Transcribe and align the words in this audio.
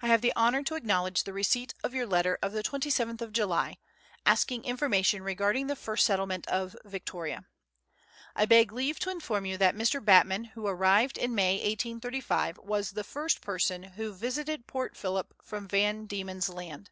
I 0.00 0.06
have 0.06 0.22
the 0.22 0.34
honour 0.34 0.62
to 0.62 0.76
acknowledge 0.76 1.24
the 1.24 1.34
receipt 1.34 1.74
of 1.84 1.92
your 1.92 2.06
letter 2.06 2.38
of 2.40 2.52
the 2.52 2.62
27th 2.62 3.20
of 3.20 3.32
July, 3.34 3.76
asking 4.24 4.64
information 4.64 5.22
regarding 5.22 5.66
the 5.66 5.76
first 5.76 6.06
settle 6.06 6.24
ment 6.24 6.46
of 6.48 6.74
Victoria. 6.86 7.44
I 8.34 8.46
beg 8.46 8.72
leave 8.72 8.98
to 9.00 9.10
inform 9.10 9.44
you 9.44 9.58
that 9.58 9.76
Mr. 9.76 10.02
Batman, 10.02 10.44
who 10.56 10.66
arrived 10.66 11.18
in 11.18 11.34
May 11.34 11.56
1835, 11.56 12.60
was 12.62 12.92
the 12.92 13.04
first 13.04 13.42
person 13.42 13.82
who 13.82 14.14
visited 14.14 14.66
Port 14.66 14.96
Phillip 14.96 15.34
from 15.42 15.68
Van 15.68 16.06
Diemen's 16.06 16.48
Land. 16.48 16.88